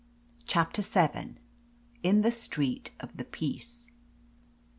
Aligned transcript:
CHAPTER 0.47 0.81
VII. 0.81 1.35
IN 2.01 2.21
THE 2.23 2.31
STREET 2.31 2.89
OF 3.01 3.15
THE 3.17 3.23
PEACE. 3.25 3.87